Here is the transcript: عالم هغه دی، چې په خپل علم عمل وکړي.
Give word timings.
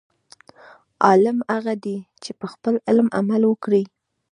عالم 1.05 1.37
هغه 1.53 1.73
دی، 1.83 1.97
چې 2.23 2.31
په 2.39 2.45
خپل 2.53 2.73
علم 2.87 3.07
عمل 3.19 3.41
وکړي. 3.47 3.83